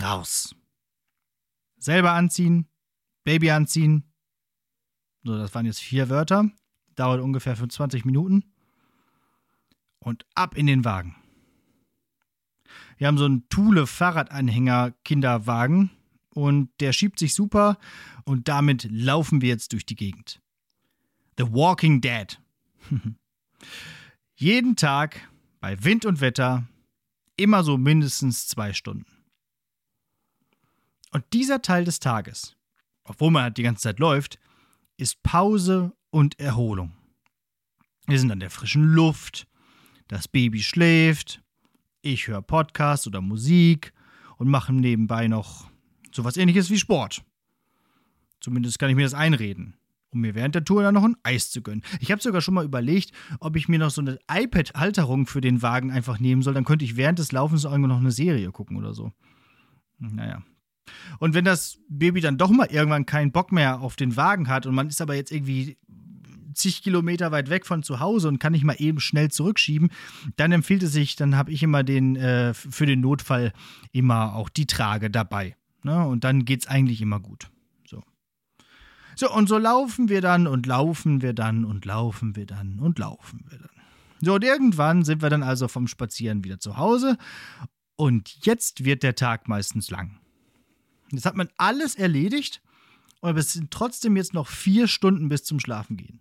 raus. 0.01 0.55
Selber 1.79 2.13
anziehen, 2.13 2.69
Baby 3.25 3.51
anziehen. 3.51 4.05
So, 5.23 5.37
das 5.37 5.55
waren 5.55 5.67
jetzt 5.67 5.81
vier 5.81 6.09
Wörter. 6.09 6.51
Dauert 6.95 7.21
ungefähr 7.21 7.57
25 7.57 8.05
Minuten. 8.05 8.45
Und 9.99 10.27
ab 10.35 10.57
in 10.57 10.67
den 10.67 10.85
Wagen. 10.85 11.17
Wir 12.97 13.07
haben 13.07 13.19
so 13.19 13.25
einen 13.25 13.49
Thule 13.49 13.87
Fahrradanhänger 13.87 14.93
Kinderwagen 15.05 15.91
und 16.31 16.71
der 16.81 16.93
schiebt 16.93 17.19
sich 17.19 17.35
super 17.35 17.79
und 18.25 18.49
damit 18.49 18.89
laufen 18.91 19.41
wir 19.41 19.49
jetzt 19.49 19.73
durch 19.73 19.87
die 19.87 19.97
Gegend. 19.97 20.41
The 21.37 21.53
Walking 21.53 22.01
Dead. 22.01 22.41
Jeden 24.37 24.77
Tag, 24.77 25.29
bei 25.61 25.83
Wind 25.85 26.05
und 26.05 26.21
Wetter, 26.21 26.67
immer 27.37 27.63
so 27.63 27.79
mindestens 27.79 28.49
zwei 28.49 28.73
Stunden. 28.73 29.07
Und 31.13 31.25
dieser 31.33 31.63
Teil 31.63 31.85
des 31.85 32.01
Tages, 32.01 32.57
obwohl 33.09 33.31
man 33.31 33.43
halt 33.43 33.57
die 33.57 33.63
ganze 33.63 33.83
Zeit 33.83 33.99
läuft, 33.99 34.39
ist 34.97 35.23
Pause 35.23 35.93
und 36.11 36.39
Erholung. 36.39 36.93
Wir 38.07 38.19
sind 38.19 38.31
an 38.31 38.41
der 38.41 38.51
frischen 38.51 38.85
Luft, 38.85 39.47
das 40.09 40.29
Baby 40.29 40.63
schläft, 40.63 41.43
ich 42.03 42.29
höre 42.29 42.43
Podcasts 42.43 43.07
oder 43.07 43.21
Musik 43.21 43.93
und 44.37 44.49
mache 44.49 44.73
nebenbei 44.73 45.29
noch 45.29 45.71
sowas 46.13 46.37
ähnliches 46.37 46.71
wie 46.71 46.79
Sport. 46.79 47.25
Zumindest 48.41 48.79
kann 48.79 48.91
ich 48.91 48.97
mir 48.97 49.03
das 49.03 49.15
einreden 49.15 49.79
um 50.11 50.21
mir 50.21 50.35
während 50.35 50.55
der 50.55 50.65
Tour 50.65 50.83
dann 50.83 50.95
noch 50.95 51.05
ein 51.05 51.17
Eis 51.23 51.51
zu 51.51 51.63
gönnen. 51.63 51.83
Ich 52.01 52.11
habe 52.11 52.23
sogar 52.23 52.41
schon 52.41 52.55
mal 52.55 52.65
überlegt, 52.65 53.13
ob 53.41 53.57
ich 53.57 53.69
mir 53.69 53.79
noch 53.79 53.91
so 53.91 54.01
eine 54.01 54.19
iPad-Halterung 54.31 55.27
für 55.27 55.41
den 55.41 55.63
Wagen 55.63 55.91
einfach 55.91 56.19
nehmen 56.19 56.43
soll. 56.43 56.55
Dann 56.55 56.65
könnte 56.65 56.85
ich 56.85 56.97
während 56.97 57.19
des 57.19 57.33
Laufens 57.33 57.65
irgendwo 57.65 57.89
noch 57.89 57.99
eine 57.99 58.11
Serie 58.11 58.51
gucken 58.51 58.77
oder 58.77 58.95
so. 58.95 59.13
Naja. 59.99 60.43
Und 61.19 61.35
wenn 61.35 61.45
das 61.45 61.79
Baby 61.89 62.21
dann 62.21 62.39
doch 62.39 62.51
mal 62.51 62.69
irgendwann 62.71 63.07
keinen 63.07 63.33
Bock 63.33 63.53
mehr 63.53 63.81
auf 63.81 63.97
den 63.97 64.17
Wagen 64.17 64.49
hat 64.49 64.67
und 64.67 64.75
man 64.75 64.89
ist 64.89 65.01
aber 65.01 65.15
jetzt 65.15 65.33
irgendwie 65.33 65.77
zig 66.55 66.83
Kilometer 66.83 67.31
weit 67.31 67.51
weg 67.51 67.67
von 67.67 67.83
zu 67.83 68.01
Hause 68.01 68.29
und 68.29 68.39
kann 68.39 68.53
nicht 68.53 68.65
mal 68.65 68.77
eben 68.79 69.01
schnell 69.01 69.31
zurückschieben, 69.31 69.91
dann 70.37 70.51
empfiehlt 70.53 70.83
es 70.83 70.93
sich, 70.93 71.15
dann 71.15 71.37
habe 71.37 71.53
ich 71.53 71.63
immer 71.63 71.85
den, 71.85 72.17
äh, 72.17 72.53
für 72.55 72.87
den 72.87 73.01
Notfall 73.01 73.53
immer 73.93 74.35
auch 74.35 74.49
die 74.49 74.67
Trage 74.67 75.11
dabei. 75.11 75.57
Ne? 75.85 76.05
Und 76.05 76.25
dann 76.25 76.45
geht 76.45 76.63
es 76.63 76.67
eigentlich 76.67 77.01
immer 77.01 77.21
gut. 77.21 77.49
So, 79.19 79.29
und 79.35 79.49
so 79.49 79.59
laufen 79.59 80.09
wir 80.09 80.21
dann 80.21 80.47
und 80.47 80.67
laufen 80.67 81.23
wir 81.23 81.33
dann 81.33 81.65
und 81.65 81.85
laufen 81.85 82.37
wir 82.37 82.47
dann 82.47 82.79
und 82.79 83.01
laufen 83.01 83.45
wir 83.49 83.59
dann. 83.59 83.71
So, 84.21 84.37
und 84.37 84.45
irgendwann 84.45 85.03
sind 85.03 85.23
wir 85.23 85.29
dann 85.29 85.43
also 85.43 85.67
vom 85.67 85.89
Spazieren 85.89 86.45
wieder 86.45 86.61
zu 86.61 86.77
Hause. 86.77 87.19
Und 87.97 88.47
jetzt 88.47 88.85
wird 88.85 89.03
der 89.03 89.17
Tag 89.17 89.49
meistens 89.49 89.91
lang. 89.91 90.21
Jetzt 91.11 91.27
hat 91.27 91.37
man 91.37 91.49
alles 91.57 91.95
erledigt, 91.95 92.63
aber 93.21 93.39
es 93.39 93.53
sind 93.53 93.71
trotzdem 93.71 94.17
jetzt 94.17 94.35
noch 94.35 94.47
vier 94.47 94.89
Stunden 94.89 95.29
bis 95.29 95.45
zum 95.45 95.61
Schlafen 95.61 95.97
gehen. 95.97 96.21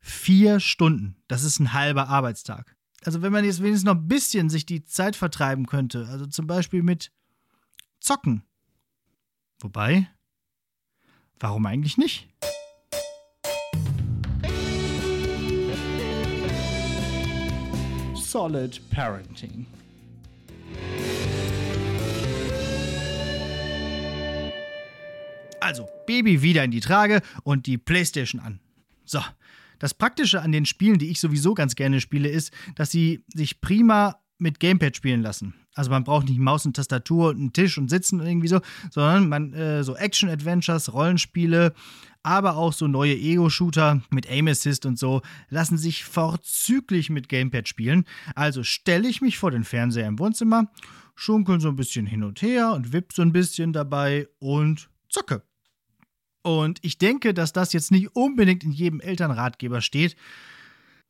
Vier 0.00 0.60
Stunden. 0.60 1.16
Das 1.28 1.44
ist 1.44 1.60
ein 1.60 1.72
halber 1.72 2.08
Arbeitstag. 2.08 2.76
Also, 3.04 3.22
wenn 3.22 3.32
man 3.32 3.44
jetzt 3.44 3.60
wenigstens 3.62 3.84
noch 3.84 3.96
ein 3.96 4.08
bisschen 4.08 4.48
sich 4.48 4.64
die 4.64 4.84
Zeit 4.84 5.16
vertreiben 5.16 5.66
könnte, 5.66 6.06
also 6.08 6.26
zum 6.26 6.46
Beispiel 6.46 6.82
mit 6.82 7.10
Zocken. 8.00 8.42
Wobei, 9.60 10.08
Warum 11.42 11.66
eigentlich 11.66 11.98
nicht? 11.98 12.28
Solid 18.14 18.80
Parenting. 18.90 19.66
Also, 25.62 25.88
Baby 26.06 26.42
wieder 26.42 26.64
in 26.64 26.72
die 26.72 26.80
Trage 26.80 27.22
und 27.44 27.66
die 27.66 27.78
Playstation 27.78 28.40
an. 28.40 28.60
So, 29.04 29.20
das 29.78 29.94
Praktische 29.94 30.42
an 30.42 30.52
den 30.52 30.66
Spielen, 30.66 30.98
die 30.98 31.10
ich 31.10 31.20
sowieso 31.20 31.54
ganz 31.54 31.74
gerne 31.76 32.00
spiele, 32.00 32.28
ist, 32.28 32.52
dass 32.74 32.90
sie 32.90 33.24
sich 33.32 33.60
prima 33.60 34.20
mit 34.38 34.60
Gamepad 34.60 34.96
spielen 34.96 35.22
lassen. 35.22 35.54
Also 35.74 35.90
man 35.90 36.04
braucht 36.04 36.28
nicht 36.28 36.38
Maus 36.38 36.66
und 36.66 36.76
Tastatur 36.76 37.30
und 37.30 37.36
einen 37.36 37.52
Tisch 37.52 37.78
und 37.78 37.88
Sitzen 37.88 38.20
und 38.20 38.26
irgendwie 38.26 38.48
so, 38.48 38.60
sondern 38.90 39.28
man 39.28 39.52
äh, 39.54 39.84
so 39.84 39.96
Action-Adventures, 39.96 40.92
Rollenspiele, 40.92 41.72
aber 42.22 42.56
auch 42.56 42.72
so 42.72 42.86
neue 42.88 43.14
Ego-Shooter 43.14 44.02
mit 44.10 44.30
Aim 44.30 44.48
Assist 44.48 44.84
und 44.84 44.98
so 44.98 45.22
lassen 45.48 45.78
sich 45.78 46.04
vorzüglich 46.04 47.08
mit 47.08 47.28
Gamepad 47.28 47.68
spielen. 47.68 48.04
Also 48.34 48.64
stelle 48.64 49.08
ich 49.08 49.22
mich 49.22 49.38
vor 49.38 49.50
den 49.50 49.64
Fernseher 49.64 50.08
im 50.08 50.18
Wohnzimmer, 50.18 50.70
schunkel 51.14 51.60
so 51.60 51.68
ein 51.68 51.76
bisschen 51.76 52.06
hin 52.06 52.22
und 52.22 52.42
her 52.42 52.72
und 52.72 52.92
wipp 52.92 53.12
so 53.12 53.22
ein 53.22 53.32
bisschen 53.32 53.72
dabei 53.72 54.28
und 54.38 54.90
zocke. 55.08 55.42
Und 56.42 56.78
ich 56.82 56.98
denke, 56.98 57.34
dass 57.34 57.52
das 57.52 57.72
jetzt 57.72 57.90
nicht 57.90 58.14
unbedingt 58.14 58.64
in 58.64 58.72
jedem 58.72 59.00
Elternratgeber 59.00 59.80
steht. 59.80 60.16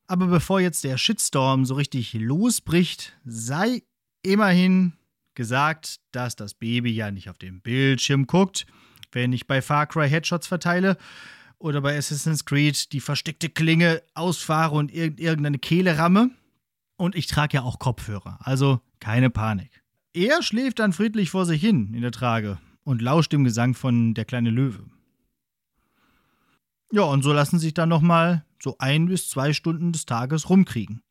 Aber 0.07 0.27
bevor 0.27 0.59
jetzt 0.59 0.83
der 0.83 0.97
Shitstorm 0.97 1.65
so 1.65 1.75
richtig 1.75 2.13
losbricht, 2.13 3.13
sei 3.25 3.83
immerhin 4.21 4.93
gesagt, 5.35 5.99
dass 6.11 6.35
das 6.35 6.53
Baby 6.53 6.91
ja 6.91 7.11
nicht 7.11 7.29
auf 7.29 7.37
dem 7.37 7.61
Bildschirm 7.61 8.27
guckt, 8.27 8.65
wenn 9.11 9.33
ich 9.33 9.47
bei 9.47 9.61
Far 9.61 9.87
Cry 9.87 10.09
Headshots 10.09 10.47
verteile 10.47 10.97
oder 11.57 11.81
bei 11.81 11.97
Assassin's 11.97 12.45
Creed 12.45 12.91
die 12.91 12.99
versteckte 12.99 13.49
Klinge 13.49 14.03
ausfahre 14.13 14.75
und 14.75 14.91
ir 14.91 15.17
irgendeine 15.17 15.59
Kehle 15.59 15.97
ramme. 15.97 16.31
Und 16.97 17.15
ich 17.15 17.27
trage 17.27 17.57
ja 17.57 17.63
auch 17.63 17.79
Kopfhörer, 17.79 18.39
also 18.41 18.81
keine 18.99 19.29
Panik. 19.29 19.83
Er 20.13 20.43
schläft 20.43 20.79
dann 20.79 20.93
friedlich 20.93 21.31
vor 21.31 21.45
sich 21.45 21.59
hin 21.59 21.93
in 21.93 22.01
der 22.01 22.11
Trage 22.11 22.59
und 22.83 23.01
lauscht 23.01 23.31
dem 23.33 23.43
Gesang 23.43 23.73
von 23.73 24.13
der 24.13 24.25
kleine 24.25 24.51
Löwe. 24.51 24.85
Ja, 26.91 27.03
und 27.03 27.23
so 27.23 27.33
lassen 27.33 27.59
sich 27.59 27.73
dann 27.73 27.89
nochmal 27.89 28.45
so 28.61 28.75
ein 28.79 29.07
bis 29.07 29.29
zwei 29.29 29.53
Stunden 29.53 29.91
des 29.91 30.05
Tages 30.05 30.49
rumkriegen. 30.49 31.01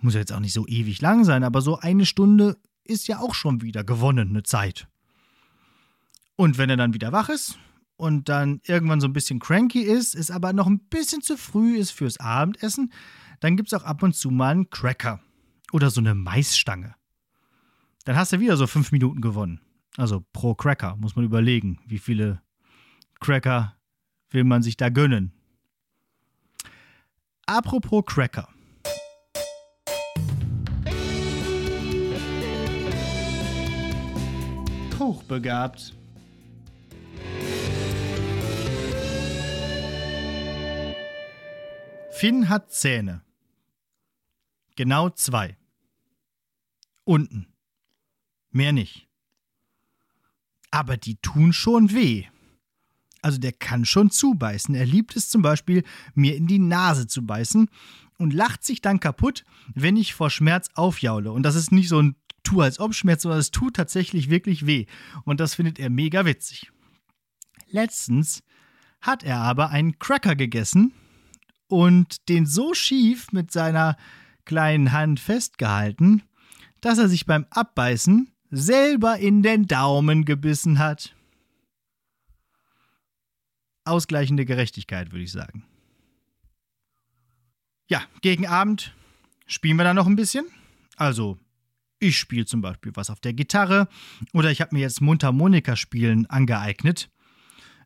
Muss 0.00 0.14
ja 0.14 0.20
jetzt 0.20 0.32
auch 0.32 0.40
nicht 0.40 0.52
so 0.52 0.66
ewig 0.66 1.00
lang 1.00 1.24
sein, 1.24 1.44
aber 1.44 1.62
so 1.62 1.78
eine 1.78 2.06
Stunde 2.06 2.56
ist 2.84 3.08
ja 3.08 3.18
auch 3.18 3.34
schon 3.34 3.62
wieder 3.62 3.84
gewonnene 3.84 4.42
Zeit. 4.42 4.88
Und 6.36 6.58
wenn 6.58 6.70
er 6.70 6.76
dann 6.76 6.92
wieder 6.94 7.12
wach 7.12 7.28
ist 7.28 7.58
und 7.96 8.28
dann 8.28 8.60
irgendwann 8.64 9.00
so 9.00 9.08
ein 9.08 9.14
bisschen 9.14 9.38
cranky 9.38 9.80
ist, 9.80 10.14
ist 10.14 10.30
aber 10.30 10.52
noch 10.52 10.66
ein 10.66 10.80
bisschen 10.80 11.22
zu 11.22 11.36
früh 11.38 11.76
ist 11.76 11.92
fürs 11.92 12.20
Abendessen, 12.20 12.92
dann 13.40 13.56
gibt 13.56 13.72
es 13.72 13.74
auch 13.78 13.84
ab 13.84 14.02
und 14.02 14.14
zu 14.14 14.30
mal 14.30 14.50
einen 14.50 14.70
Cracker. 14.70 15.20
Oder 15.72 15.90
so 15.90 16.00
eine 16.00 16.14
Maisstange. 16.14 16.94
Dann 18.04 18.16
hast 18.16 18.32
du 18.32 18.38
wieder 18.38 18.56
so 18.56 18.66
fünf 18.66 18.92
Minuten 18.92 19.20
gewonnen. 19.20 19.60
Also 19.96 20.24
pro 20.32 20.54
Cracker 20.54 20.96
muss 20.96 21.16
man 21.16 21.24
überlegen, 21.24 21.80
wie 21.86 21.98
viele 21.98 22.42
Cracker 23.18 23.75
will 24.30 24.44
man 24.44 24.62
sich 24.62 24.76
da 24.76 24.88
gönnen. 24.88 25.32
Apropos 27.46 28.04
Cracker. 28.06 28.48
Hochbegabt. 34.98 35.94
Finn 42.10 42.48
hat 42.48 42.72
Zähne. 42.72 43.22
Genau 44.74 45.10
zwei. 45.10 45.56
Unten. 47.04 47.46
Mehr 48.50 48.72
nicht. 48.72 49.06
Aber 50.70 50.96
die 50.96 51.16
tun 51.16 51.52
schon 51.52 51.92
weh. 51.92 52.26
Also 53.26 53.38
der 53.38 53.50
kann 53.50 53.84
schon 53.84 54.10
zubeißen. 54.10 54.76
Er 54.76 54.86
liebt 54.86 55.16
es 55.16 55.28
zum 55.28 55.42
Beispiel, 55.42 55.82
mir 56.14 56.36
in 56.36 56.46
die 56.46 56.60
Nase 56.60 57.08
zu 57.08 57.26
beißen 57.26 57.68
und 58.18 58.32
lacht 58.32 58.62
sich 58.62 58.80
dann 58.80 59.00
kaputt, 59.00 59.44
wenn 59.74 59.96
ich 59.96 60.14
vor 60.14 60.30
Schmerz 60.30 60.68
aufjaule. 60.74 61.32
Und 61.32 61.42
das 61.42 61.56
ist 61.56 61.72
nicht 61.72 61.88
so 61.88 62.00
ein 62.00 62.14
Tu 62.44 62.60
als 62.60 62.78
ob 62.78 62.94
Schmerz, 62.94 63.22
sondern 63.22 63.40
es 63.40 63.50
tut 63.50 63.74
tatsächlich 63.74 64.30
wirklich 64.30 64.64
weh. 64.64 64.86
Und 65.24 65.40
das 65.40 65.56
findet 65.56 65.80
er 65.80 65.90
mega 65.90 66.24
witzig. 66.24 66.70
Letztens 67.68 68.44
hat 69.00 69.24
er 69.24 69.38
aber 69.38 69.70
einen 69.70 69.98
Cracker 69.98 70.36
gegessen 70.36 70.92
und 71.66 72.28
den 72.28 72.46
so 72.46 72.74
schief 72.74 73.32
mit 73.32 73.50
seiner 73.50 73.96
kleinen 74.44 74.92
Hand 74.92 75.18
festgehalten, 75.18 76.22
dass 76.80 76.98
er 76.98 77.08
sich 77.08 77.26
beim 77.26 77.44
Abbeißen 77.50 78.30
selber 78.52 79.18
in 79.18 79.42
den 79.42 79.66
Daumen 79.66 80.24
gebissen 80.24 80.78
hat. 80.78 81.15
Ausgleichende 83.86 84.44
Gerechtigkeit, 84.44 85.12
würde 85.12 85.24
ich 85.24 85.32
sagen. 85.32 85.64
Ja, 87.88 88.02
gegen 88.20 88.46
Abend 88.46 88.94
spielen 89.46 89.76
wir 89.76 89.84
dann 89.84 89.96
noch 89.96 90.06
ein 90.06 90.16
bisschen. 90.16 90.46
Also, 90.96 91.38
ich 91.98 92.18
spiele 92.18 92.46
zum 92.46 92.60
Beispiel 92.60 92.92
was 92.94 93.10
auf 93.10 93.20
der 93.20 93.32
Gitarre 93.32 93.88
oder 94.32 94.50
ich 94.50 94.60
habe 94.60 94.74
mir 94.74 94.80
jetzt 94.80 95.00
Mundharmonika-Spielen 95.00 96.26
angeeignet. 96.26 97.10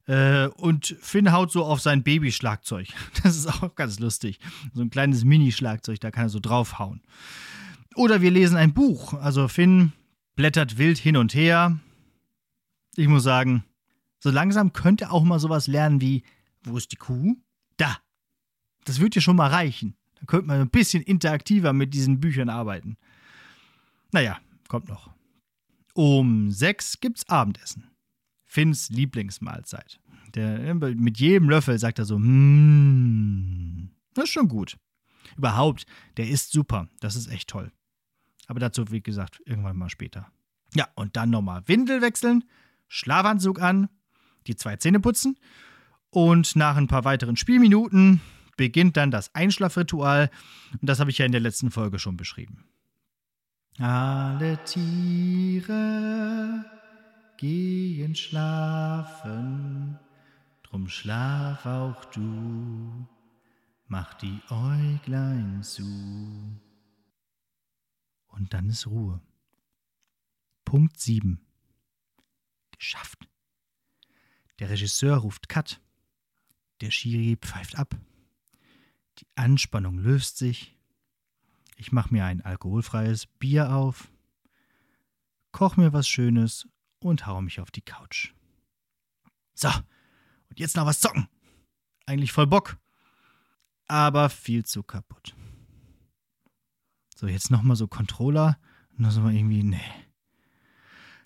Äh, 0.06 0.46
und 0.48 0.96
Finn 1.00 1.30
haut 1.32 1.52
so 1.52 1.64
auf 1.64 1.80
sein 1.80 2.02
Babyschlagzeug. 2.02 2.88
Das 3.22 3.36
ist 3.36 3.46
auch 3.46 3.74
ganz 3.74 3.98
lustig. 3.98 4.40
So 4.74 4.82
ein 4.82 4.90
kleines 4.90 5.24
Mini-Schlagzeug, 5.24 6.00
da 6.00 6.10
kann 6.10 6.26
er 6.26 6.30
so 6.30 6.40
draufhauen. 6.40 7.02
Oder 7.94 8.20
wir 8.20 8.30
lesen 8.30 8.56
ein 8.56 8.72
Buch. 8.72 9.14
Also 9.14 9.48
Finn 9.48 9.92
blättert 10.36 10.78
wild 10.78 10.98
hin 10.98 11.16
und 11.16 11.34
her. 11.34 11.78
Ich 12.96 13.08
muss 13.08 13.22
sagen, 13.22 13.64
so 14.20 14.30
langsam 14.30 14.72
könnte 14.72 15.10
auch 15.10 15.24
mal 15.24 15.40
sowas 15.40 15.66
lernen 15.66 16.00
wie, 16.00 16.22
wo 16.62 16.76
ist 16.76 16.92
die 16.92 16.96
Kuh? 16.96 17.36
Da. 17.76 17.98
Das 18.84 19.00
wird 19.00 19.14
dir 19.14 19.20
schon 19.20 19.36
mal 19.36 19.48
reichen. 19.48 19.96
Da 20.14 20.26
könnte 20.26 20.46
man 20.46 20.60
ein 20.60 20.70
bisschen 20.70 21.02
interaktiver 21.02 21.72
mit 21.72 21.94
diesen 21.94 22.20
Büchern 22.20 22.50
arbeiten. 22.50 22.96
Naja, 24.12 24.38
kommt 24.68 24.88
noch. 24.88 25.10
Um 25.94 26.50
sechs 26.50 27.00
gibt's 27.00 27.28
Abendessen. 27.28 27.90
Finns 28.44 28.90
Lieblingsmahlzeit. 28.90 30.00
Der, 30.34 30.74
mit 30.74 31.18
jedem 31.18 31.48
Löffel 31.48 31.78
sagt 31.78 31.98
er 31.98 32.04
so, 32.04 32.18
mm, 32.18 33.90
das 34.14 34.24
ist 34.24 34.30
schon 34.30 34.48
gut. 34.48 34.76
Überhaupt, 35.36 35.86
der 36.16 36.28
ist 36.28 36.52
super. 36.52 36.88
Das 37.00 37.16
ist 37.16 37.28
echt 37.28 37.48
toll. 37.48 37.72
Aber 38.46 38.60
dazu, 38.60 38.90
wie 38.90 39.00
gesagt, 39.00 39.40
irgendwann 39.46 39.76
mal 39.76 39.90
später. 39.90 40.30
Ja, 40.74 40.88
und 40.94 41.16
dann 41.16 41.30
nochmal 41.30 41.62
Windel 41.66 42.02
wechseln, 42.02 42.44
Schlafanzug 42.88 43.60
an, 43.60 43.88
die 44.46 44.56
zwei 44.56 44.76
Zähne 44.76 45.00
putzen 45.00 45.38
und 46.10 46.56
nach 46.56 46.76
ein 46.76 46.88
paar 46.88 47.04
weiteren 47.04 47.36
Spielminuten 47.36 48.20
beginnt 48.56 48.96
dann 48.96 49.10
das 49.10 49.34
Einschlafritual. 49.34 50.30
Und 50.80 50.88
das 50.88 51.00
habe 51.00 51.10
ich 51.10 51.18
ja 51.18 51.26
in 51.26 51.32
der 51.32 51.40
letzten 51.40 51.70
Folge 51.70 51.98
schon 51.98 52.16
beschrieben. 52.16 52.64
Alle 53.78 54.62
Tiere 54.64 56.64
gehen 57.38 58.14
schlafen, 58.14 59.98
drum 60.64 60.88
schlaf 60.88 61.64
auch 61.64 62.04
du, 62.06 63.06
mach 63.86 64.14
die 64.14 64.40
Äuglein 64.50 65.62
zu 65.62 65.86
und 68.26 68.52
dann 68.52 68.68
ist 68.68 68.86
Ruhe. 68.86 69.22
Punkt 70.66 71.00
7. 71.00 71.40
Geschafft. 72.76 73.29
Der 74.60 74.70
Regisseur 74.70 75.16
ruft 75.16 75.48
Cut. 75.48 75.80
Der 76.80 76.90
Schiri 76.90 77.36
pfeift 77.40 77.76
ab. 77.76 77.96
Die 79.18 79.26
Anspannung 79.34 79.98
löst 79.98 80.38
sich. 80.38 80.76
Ich 81.76 81.92
mache 81.92 82.12
mir 82.12 82.26
ein 82.26 82.42
alkoholfreies 82.42 83.26
Bier 83.26 83.74
auf, 83.74 84.12
koch 85.50 85.78
mir 85.78 85.94
was 85.94 86.06
Schönes 86.06 86.68
und 86.98 87.26
hau 87.26 87.40
mich 87.40 87.58
auf 87.58 87.70
die 87.70 87.80
Couch. 87.80 88.34
So, 89.54 89.68
und 89.68 90.60
jetzt 90.60 90.76
noch 90.76 90.84
was 90.84 91.00
zocken. 91.00 91.26
Eigentlich 92.04 92.32
voll 92.32 92.46
Bock, 92.46 92.76
aber 93.88 94.28
viel 94.28 94.64
zu 94.64 94.82
kaputt. 94.82 95.34
So, 97.16 97.26
jetzt 97.26 97.50
nochmal 97.50 97.76
so 97.76 97.88
Controller. 97.88 98.58
Und 98.96 99.04
dann 99.04 99.12
sind 99.12 99.24
wir 99.24 99.32
irgendwie, 99.32 99.62
nee. 99.62 99.80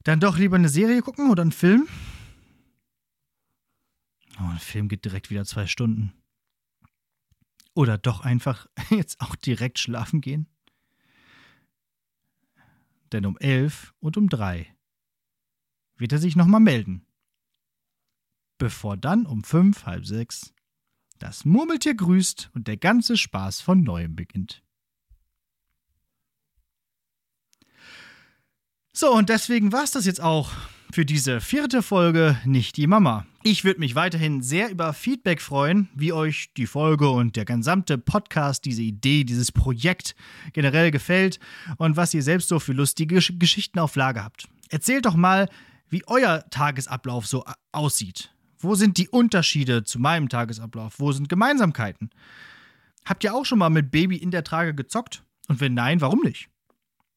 Dann 0.05 0.21
doch 0.21 0.39
lieber 0.39 0.57
eine 0.57 0.69
Serie 0.69 1.03
gucken 1.03 1.31
oder 1.31 1.43
einen 1.43 1.53
Film. 1.53 1.89
Oh, 4.39 4.45
ein 4.45 4.59
Film 4.59 4.89
geht 4.89 5.05
direkt 5.05 5.31
wieder 5.31 5.45
zwei 5.45 5.67
Stunden. 5.67 6.13
Oder 7.75 7.99
doch 7.99 8.21
einfach 8.21 8.67
jetzt 8.91 9.21
auch 9.21 9.37
direkt 9.37 9.79
schlafen 9.79 10.21
gehen. 10.21 10.47
Denn 13.13 13.27
um 13.27 13.37
elf 13.39 13.95
und 14.01 14.17
um 14.17 14.29
drei 14.29 14.75
wird 15.97 16.13
er 16.13 16.19
sich 16.19 16.37
nochmal 16.37 16.61
melden. 16.61 17.07
Bevor 18.59 18.97
dann 18.97 19.27
um 19.27 19.45
fünf, 19.45 19.87
halb 19.87 20.07
sechs 20.07 20.53
das 21.19 21.45
Murmeltier 21.45 21.95
grüßt 21.95 22.51
und 22.55 22.67
der 22.67 22.77
ganze 22.77 23.17
Spaß 23.17 23.61
von 23.61 23.83
neuem 23.83 24.17
beginnt. 24.17 24.63
So, 28.93 29.13
und 29.13 29.29
deswegen 29.29 29.73
war 29.73 29.85
es 29.85 29.91
das 29.91 30.07
jetzt 30.07 30.21
auch 30.21 30.53
für 30.93 31.05
diese 31.05 31.41
vierte 31.41 31.83
Folge 31.83 32.39
Nicht 32.45 32.77
die 32.77 32.87
Mama. 32.87 33.27
Ich 33.47 33.63
würde 33.63 33.81
mich 33.81 33.95
weiterhin 33.95 34.41
sehr 34.41 34.71
über 34.71 34.95
Feedback 34.95 35.43
freuen, 35.43 35.91
wie 35.95 36.15
euch 36.15 36.55
die 36.57 36.67
Folge 36.67 37.11
und 37.11 37.37
der 37.37 37.45
gesamte 37.45 37.99
Podcast, 37.99 38.65
diese 38.65 38.81
Idee, 38.81 39.25
dieses 39.25 39.53
Projekt 39.53 40.17
generell 40.55 40.91
gefällt 40.91 41.39
und 41.77 41.95
was 41.99 42.15
ihr 42.15 42.23
selbst 42.23 42.49
so 42.49 42.59
für 42.59 42.73
lustige 42.73 43.21
Geschichten 43.21 43.79
auf 43.81 43.97
Lage 43.97 44.25
habt. 44.25 44.49
Erzählt 44.71 45.05
doch 45.05 45.15
mal, 45.15 45.51
wie 45.91 46.03
euer 46.07 46.49
Tagesablauf 46.49 47.27
so 47.27 47.45
aussieht. 47.71 48.35
Wo 48.61 48.77
sind 48.77 48.97
die 48.97 49.11
Unterschiede 49.11 49.85
zu 49.85 49.99
meinem 49.99 50.31
Tagesablauf? 50.31 50.99
Wo 50.99 51.13
sind 51.13 51.29
Gemeinsamkeiten? 51.29 52.09
Habt 53.05 53.25
ihr 53.25 53.35
auch 53.35 53.45
schon 53.45 53.59
mal 53.59 53.69
mit 53.69 53.91
Baby 53.91 54.17
in 54.17 54.31
der 54.31 54.45
Trage 54.45 54.75
gezockt? 54.75 55.23
Und 55.49 55.61
wenn 55.61 55.75
nein, 55.75 56.01
warum 56.01 56.21
nicht? 56.23 56.49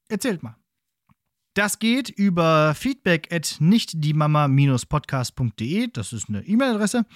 Erzählt 0.09 0.43
mal. 0.43 0.57
Das 1.57 1.79
geht 1.79 2.09
über 2.09 2.75
feedback 2.75 3.33
at 3.33 3.57
nichtdiemama-podcast.de. 3.59 5.87
Das 5.91 6.13
ist 6.13 6.29
eine 6.29 6.45
E-Mail-Adresse. 6.45 7.07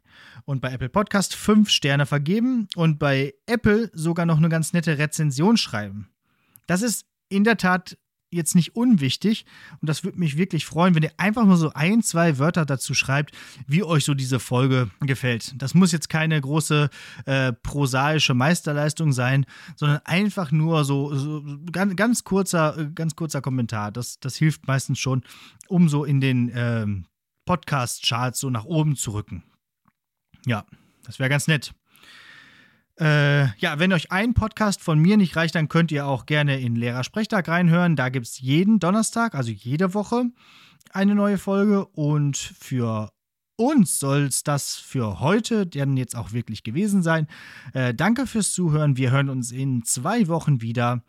und 0.46 0.62
bei 0.62 0.72
Apple 0.72 0.90
Podcast 0.90 1.36
fünf 1.36 1.70
Sterne 1.70 2.06
vergeben 2.06 2.68
und 2.76 3.00
bei 3.00 3.34
Apple 3.46 3.90
sogar 3.94 4.26
noch 4.26 4.38
eine 4.38 4.50
ganz 4.50 4.74
nette 4.74 4.98
Rezension 4.98 5.58
schreiben. 5.58 6.10
Das 6.68 6.82
ist 6.82 7.06
in 7.30 7.44
der 7.44 7.58
Tat 7.58 7.98
jetzt 8.36 8.56
nicht 8.56 8.76
unwichtig 8.76 9.46
und 9.82 9.90
das 9.90 10.04
würde 10.04 10.20
mich 10.20 10.38
wirklich 10.38 10.66
freuen, 10.66 10.94
wenn 10.94 11.04
ihr 11.04 11.14
einfach 11.18 11.46
nur 11.46 11.58
so 11.58 11.72
ein, 11.74 12.04
zwei 12.04 12.38
Wörter 12.38 12.66
dazu 12.66 12.94
schreibt, 12.94 13.34
wie 13.66 13.84
euch 13.84 14.04
so 14.04 14.14
diese 14.14 14.40
Folge 14.40 14.90
gefällt. 15.02 15.54
Das 15.62 15.74
muss 15.74 15.92
jetzt 15.92 16.10
keine 16.10 16.40
große 16.40 16.90
äh, 17.26 17.54
prosaische 17.54 18.34
Meisterleistung 18.34 19.14
sein, 19.14 19.46
sondern 19.76 20.02
einfach 20.06 20.52
nur 20.52 20.84
so, 20.84 21.16
so 21.16 21.44
ganz, 21.72 21.96
ganz, 21.96 22.24
kurzer, 22.24 22.90
ganz 22.94 23.16
kurzer 23.16 23.42
Kommentar. 23.42 23.92
Das, 23.92 24.20
das 24.20 24.36
hilft 24.36 24.68
meistens 24.68 25.00
schon, 25.00 25.24
um 25.68 25.90
so 25.90 26.04
in 26.04 26.20
den 26.20 26.52
ähm, 26.54 27.06
Podcast-Charts 27.46 28.40
so 28.40 28.50
nach 28.50 28.66
oben 28.66 28.96
zu 28.96 29.12
rücken. 29.12 29.44
Ja, 30.46 30.66
das 31.06 31.20
wäre 31.20 31.30
ganz 31.30 31.48
nett. 31.48 31.74
Äh, 33.00 33.48
ja, 33.58 33.78
wenn 33.78 33.92
euch 33.92 34.12
ein 34.12 34.34
Podcast 34.34 34.82
von 34.82 35.00
mir 35.00 35.18
nicht 35.18 35.36
reicht, 35.36 35.56
dann 35.56 35.68
könnt 35.68 35.92
ihr 35.92 36.08
auch 36.08 36.26
gerne 36.26 36.60
in 36.60 36.76
Lehrersprechtag 36.76 37.48
reinhören. 37.48 37.96
Da 37.96 38.10
gibt 38.10 38.26
es 38.26 38.40
jeden 38.40 38.80
Donnerstag, 38.80 39.36
also 39.36 39.52
jede 39.52 39.94
Woche, 39.94 40.26
eine 40.92 41.14
neue 41.14 41.38
Folge. 41.38 41.86
Und 41.88 42.38
für 42.38 43.12
uns 43.58 44.00
soll 44.00 44.24
es 44.24 44.44
das 44.44 44.76
für 44.76 45.20
heute 45.20 45.68
dann 45.68 45.98
jetzt 45.98 46.16
auch 46.16 46.32
wirklich 46.32 46.64
gewesen 46.64 47.04
sein. 47.04 47.28
Äh, 47.74 47.94
danke 47.94 48.28
fürs 48.28 48.54
Zuhören. 48.54 48.96
Wir 48.96 49.12
hören 49.12 49.30
uns 49.30 49.52
in 49.52 49.84
zwei 49.84 50.30
Wochen 50.30 50.62
wieder. 50.62 51.04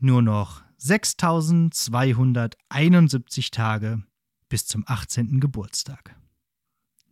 Nur 0.00 0.22
noch 0.22 0.62
6271 0.76 3.50
Tage 3.50 4.02
bis 4.48 4.66
zum 4.66 4.84
18. 4.86 5.40
Geburtstag. 5.40 6.14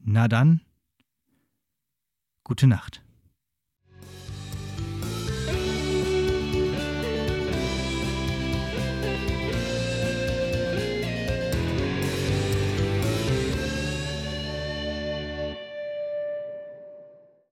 Na 0.00 0.28
dann, 0.28 0.60
gute 2.46 2.68
Nacht. 2.68 3.02